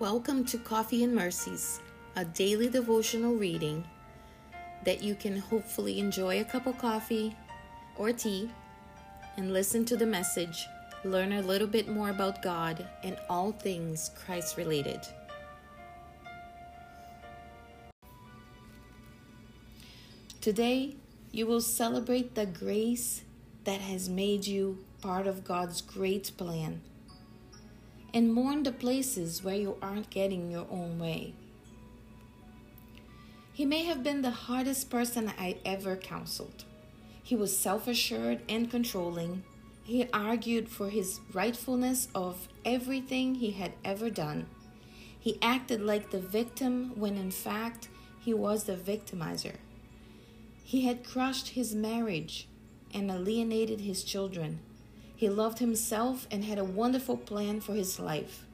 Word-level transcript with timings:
Welcome 0.00 0.46
to 0.46 0.56
Coffee 0.56 1.04
and 1.04 1.14
Mercies, 1.14 1.78
a 2.16 2.24
daily 2.24 2.70
devotional 2.70 3.34
reading 3.34 3.84
that 4.86 5.02
you 5.02 5.14
can 5.14 5.36
hopefully 5.36 5.98
enjoy 5.98 6.40
a 6.40 6.44
cup 6.44 6.66
of 6.66 6.78
coffee 6.78 7.36
or 7.98 8.10
tea 8.10 8.48
and 9.36 9.52
listen 9.52 9.84
to 9.84 9.98
the 9.98 10.06
message, 10.06 10.66
learn 11.04 11.32
a 11.32 11.42
little 11.42 11.66
bit 11.66 11.86
more 11.86 12.08
about 12.08 12.40
God 12.40 12.88
and 13.04 13.18
all 13.28 13.52
things 13.52 14.10
Christ 14.24 14.56
related. 14.56 15.00
Today, 20.40 20.96
you 21.30 21.46
will 21.46 21.60
celebrate 21.60 22.34
the 22.34 22.46
grace 22.46 23.20
that 23.64 23.82
has 23.82 24.08
made 24.08 24.46
you 24.46 24.78
part 25.02 25.26
of 25.26 25.44
God's 25.44 25.82
great 25.82 26.34
plan 26.38 26.80
and 28.12 28.32
mourn 28.32 28.62
the 28.62 28.72
places 28.72 29.42
where 29.42 29.56
you 29.56 29.76
aren't 29.80 30.10
getting 30.10 30.50
your 30.50 30.66
own 30.70 30.98
way. 30.98 31.34
He 33.52 33.66
may 33.66 33.84
have 33.84 34.02
been 34.02 34.22
the 34.22 34.30
hardest 34.30 34.90
person 34.90 35.32
I 35.38 35.56
ever 35.64 35.96
counseled. 35.96 36.64
He 37.22 37.36
was 37.36 37.56
self 37.56 37.86
assured 37.86 38.40
and 38.48 38.70
controlling. 38.70 39.44
He 39.84 40.08
argued 40.12 40.68
for 40.68 40.88
his 40.88 41.20
rightfulness 41.32 42.08
of 42.14 42.48
everything 42.64 43.36
he 43.36 43.50
had 43.52 43.72
ever 43.84 44.08
done. 44.10 44.46
He 45.18 45.38
acted 45.42 45.82
like 45.82 46.10
the 46.10 46.20
victim 46.20 46.92
when 46.98 47.16
in 47.16 47.30
fact 47.30 47.88
he 48.18 48.32
was 48.32 48.64
the 48.64 48.76
victimizer. 48.76 49.56
He 50.64 50.82
had 50.82 51.04
crushed 51.04 51.48
his 51.48 51.74
marriage 51.74 52.48
and 52.94 53.10
alienated 53.10 53.80
his 53.80 54.04
children. 54.04 54.60
He 55.20 55.28
loved 55.28 55.58
himself 55.58 56.26
and 56.30 56.46
had 56.46 56.58
a 56.58 56.64
wonderful 56.64 57.18
plan 57.18 57.60
for 57.60 57.74
his 57.74 58.00
life. 58.00 58.46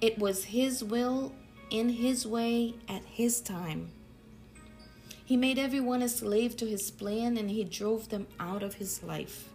It 0.00 0.18
was 0.18 0.44
his 0.44 0.82
will, 0.82 1.34
in 1.68 1.90
his 1.90 2.26
way, 2.26 2.76
at 2.88 3.02
his 3.04 3.42
time. 3.42 3.90
He 5.22 5.36
made 5.36 5.58
everyone 5.58 6.00
a 6.00 6.08
slave 6.08 6.56
to 6.56 6.64
his 6.64 6.90
plan 6.90 7.36
and 7.36 7.50
he 7.50 7.64
drove 7.64 8.08
them 8.08 8.28
out 8.40 8.62
of 8.62 8.76
his 8.76 9.02
life. 9.02 9.50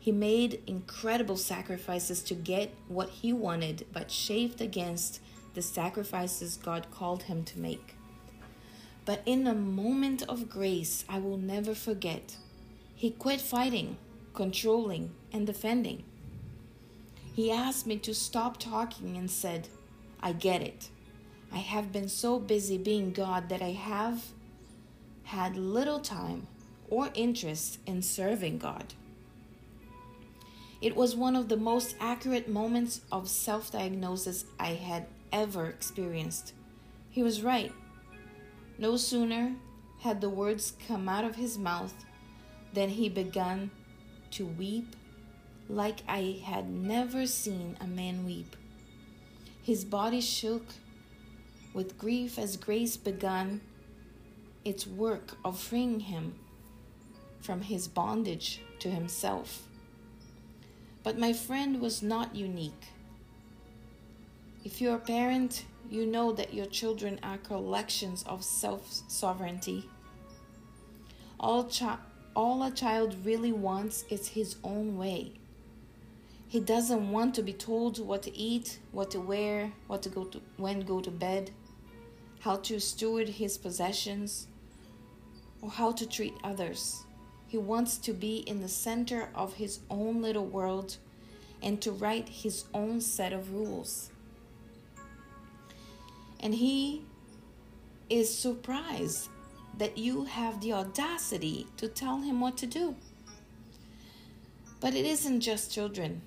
He 0.00 0.10
made 0.10 0.62
incredible 0.66 1.36
sacrifices 1.36 2.22
to 2.22 2.34
get 2.34 2.72
what 2.88 3.10
he 3.10 3.34
wanted, 3.34 3.84
but 3.92 4.08
chafed 4.08 4.62
against 4.62 5.20
the 5.52 5.60
sacrifices 5.60 6.56
God 6.56 6.86
called 6.90 7.24
him 7.24 7.44
to 7.44 7.58
make. 7.58 7.94
But 9.04 9.20
in 9.26 9.46
a 9.46 9.52
moment 9.52 10.22
of 10.30 10.48
grace, 10.48 11.04
I 11.10 11.18
will 11.18 11.36
never 11.36 11.74
forget, 11.74 12.38
he 12.94 13.10
quit 13.10 13.42
fighting 13.42 13.98
controlling, 14.34 15.12
and 15.32 15.46
defending. 15.46 16.04
He 17.34 17.50
asked 17.50 17.86
me 17.86 17.96
to 17.98 18.14
stop 18.14 18.58
talking 18.58 19.16
and 19.16 19.30
said, 19.30 19.68
I 20.20 20.32
get 20.32 20.62
it. 20.62 20.88
I 21.52 21.58
have 21.58 21.92
been 21.92 22.08
so 22.08 22.38
busy 22.38 22.78
being 22.78 23.12
God 23.12 23.48
that 23.48 23.62
I 23.62 23.72
have 23.72 24.24
had 25.24 25.56
little 25.56 26.00
time 26.00 26.46
or 26.88 27.10
interest 27.14 27.78
in 27.86 28.02
serving 28.02 28.58
God. 28.58 28.94
It 30.80 30.96
was 30.96 31.14
one 31.14 31.36
of 31.36 31.48
the 31.48 31.56
most 31.56 31.94
accurate 32.00 32.48
moments 32.48 33.02
of 33.12 33.28
self 33.28 33.70
diagnosis 33.70 34.44
I 34.58 34.70
had 34.70 35.06
ever 35.32 35.66
experienced. 35.66 36.54
He 37.10 37.22
was 37.22 37.42
right. 37.42 37.72
No 38.78 38.96
sooner 38.96 39.54
had 40.00 40.20
the 40.20 40.28
words 40.28 40.74
come 40.88 41.08
out 41.08 41.24
of 41.24 41.36
his 41.36 41.56
mouth 41.56 41.94
than 42.72 42.88
he 42.88 43.08
began 43.08 43.70
to 44.32 44.46
weep 44.46 44.96
like 45.68 46.02
I 46.08 46.40
had 46.44 46.68
never 46.68 47.26
seen 47.26 47.76
a 47.80 47.86
man 47.86 48.24
weep. 48.24 48.56
His 49.62 49.84
body 49.84 50.20
shook 50.20 50.66
with 51.72 51.98
grief 51.98 52.38
as 52.38 52.56
grace 52.56 52.96
began 52.96 53.60
its 54.64 54.86
work 54.86 55.36
of 55.44 55.58
freeing 55.58 56.00
him 56.00 56.34
from 57.40 57.62
his 57.62 57.88
bondage 57.88 58.60
to 58.80 58.90
himself. 58.90 59.62
But 61.02 61.18
my 61.18 61.32
friend 61.32 61.80
was 61.80 62.02
not 62.02 62.36
unique. 62.36 62.88
If 64.64 64.80
you're 64.80 64.96
a 64.96 65.00
parent, 65.00 65.64
you 65.90 66.06
know 66.06 66.32
that 66.32 66.54
your 66.54 66.66
children 66.66 67.18
are 67.22 67.38
collections 67.38 68.22
of 68.24 68.44
self 68.44 69.02
sovereignty. 69.08 69.88
All, 71.40 71.64
child 71.64 71.98
all 72.34 72.62
a 72.62 72.70
child 72.70 73.16
really 73.24 73.52
wants 73.52 74.04
is 74.08 74.28
his 74.28 74.56
own 74.64 74.96
way. 74.96 75.32
He 76.48 76.60
doesn't 76.60 77.10
want 77.10 77.34
to 77.36 77.42
be 77.42 77.52
told 77.52 77.98
what 77.98 78.22
to 78.24 78.36
eat, 78.36 78.78
what 78.90 79.10
to 79.12 79.20
wear, 79.20 79.72
what 79.86 80.02
to 80.02 80.08
go 80.08 80.24
to 80.24 80.40
when 80.56 80.80
go 80.80 81.00
to 81.00 81.10
bed, 81.10 81.50
how 82.40 82.56
to 82.56 82.78
steward 82.78 83.28
his 83.28 83.56
possessions, 83.56 84.46
or 85.60 85.70
how 85.70 85.92
to 85.92 86.06
treat 86.06 86.34
others. 86.44 87.04
He 87.46 87.58
wants 87.58 87.96
to 87.98 88.12
be 88.12 88.38
in 88.38 88.60
the 88.60 88.68
center 88.68 89.28
of 89.34 89.54
his 89.54 89.80
own 89.90 90.20
little 90.22 90.46
world 90.46 90.96
and 91.62 91.80
to 91.82 91.92
write 91.92 92.28
his 92.28 92.64
own 92.74 93.00
set 93.00 93.32
of 93.32 93.52
rules. 93.52 94.10
And 96.40 96.54
he 96.54 97.04
is 98.10 98.36
surprised 98.36 99.28
that 99.78 99.98
you 99.98 100.24
have 100.24 100.60
the 100.60 100.72
audacity 100.72 101.66
to 101.76 101.88
tell 101.88 102.20
him 102.20 102.40
what 102.40 102.56
to 102.58 102.66
do. 102.66 102.94
But 104.80 104.94
it 104.94 105.04
isn't 105.06 105.40
just 105.40 105.72
children. 105.72 106.22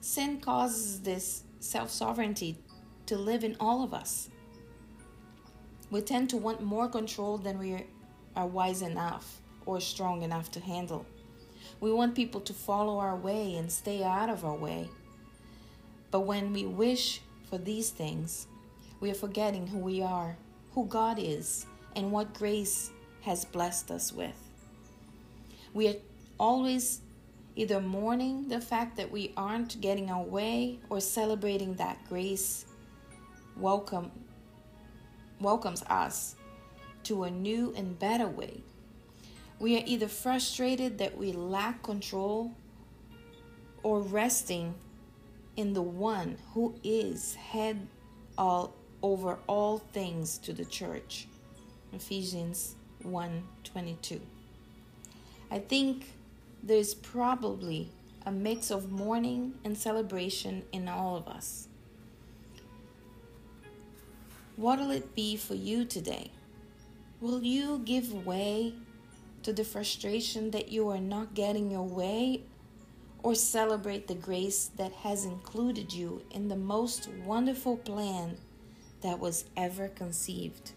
Sin 0.00 0.40
causes 0.40 1.00
this 1.00 1.44
self 1.60 1.90
sovereignty 1.90 2.58
to 3.06 3.16
live 3.16 3.44
in 3.44 3.56
all 3.58 3.82
of 3.82 3.94
us. 3.94 4.28
We 5.90 6.00
tend 6.00 6.30
to 6.30 6.36
want 6.36 6.62
more 6.62 6.88
control 6.88 7.38
than 7.38 7.58
we 7.58 7.84
are 8.36 8.46
wise 8.46 8.82
enough 8.82 9.40
or 9.66 9.80
strong 9.80 10.22
enough 10.22 10.50
to 10.52 10.60
handle. 10.60 11.06
We 11.80 11.92
want 11.92 12.14
people 12.14 12.40
to 12.42 12.52
follow 12.52 12.98
our 12.98 13.16
way 13.16 13.54
and 13.56 13.70
stay 13.70 14.02
out 14.02 14.30
of 14.30 14.44
our 14.44 14.54
way. 14.54 14.88
But 16.10 16.20
when 16.20 16.52
we 16.52 16.66
wish 16.66 17.20
for 17.48 17.58
these 17.58 17.90
things, 17.90 18.46
we 19.00 19.10
are 19.10 19.14
forgetting 19.14 19.66
who 19.66 19.78
we 19.78 20.02
are, 20.02 20.36
who 20.72 20.86
God 20.86 21.18
is, 21.18 21.66
and 21.96 22.10
what 22.10 22.34
grace 22.34 22.90
has 23.22 23.44
blessed 23.44 23.90
us 23.90 24.12
with. 24.12 24.36
We 25.74 25.88
are 25.88 25.96
always 26.38 27.00
either 27.56 27.80
mourning 27.80 28.48
the 28.48 28.60
fact 28.60 28.96
that 28.96 29.10
we 29.10 29.32
aren't 29.36 29.80
getting 29.80 30.10
our 30.10 30.22
way 30.22 30.78
or 30.88 31.00
celebrating 31.00 31.74
that 31.74 31.98
grace 32.08 32.66
welcome 33.56 34.10
welcomes 35.40 35.82
us 35.84 36.36
to 37.02 37.24
a 37.24 37.30
new 37.30 37.74
and 37.76 37.98
better 37.98 38.28
way. 38.28 38.62
We 39.58 39.76
are 39.76 39.82
either 39.84 40.08
frustrated 40.08 40.98
that 40.98 41.16
we 41.16 41.32
lack 41.32 41.82
control 41.82 42.52
or 43.82 44.00
resting 44.00 44.74
in 45.56 45.72
the 45.72 45.82
one 45.82 46.38
who 46.54 46.74
is 46.84 47.34
head 47.34 47.86
all 48.38 48.74
over 49.02 49.38
all 49.48 49.78
things 49.78 50.38
to 50.38 50.52
the 50.52 50.64
church. 50.64 51.26
Ephesians 51.92 52.74
1:22. 53.02 54.20
I 55.50 55.58
think 55.58 56.12
there's 56.62 56.94
probably 56.94 57.90
a 58.24 58.32
mix 58.32 58.70
of 58.70 58.90
mourning 58.90 59.54
and 59.64 59.76
celebration 59.76 60.64
in 60.72 60.88
all 60.88 61.16
of 61.16 61.28
us. 61.28 61.68
What'll 64.56 64.90
it 64.90 65.14
be 65.14 65.36
for 65.36 65.54
you 65.54 65.84
today? 65.84 66.30
Will 67.20 67.42
you 67.42 67.78
give 67.84 68.26
way 68.26 68.74
to 69.42 69.52
the 69.52 69.64
frustration 69.64 70.50
that 70.52 70.70
you 70.70 70.88
are 70.88 71.00
not 71.00 71.34
getting 71.34 71.70
your 71.70 71.86
way 71.86 72.42
or 73.22 73.34
celebrate 73.34 74.08
the 74.08 74.14
grace 74.14 74.70
that 74.76 74.92
has 74.92 75.24
included 75.24 75.92
you 75.92 76.22
in 76.30 76.48
the 76.48 76.56
most 76.56 77.08
wonderful 77.24 77.76
plan 77.76 78.36
that 79.00 79.18
was 79.18 79.44
ever 79.56 79.88
conceived? 79.88 80.72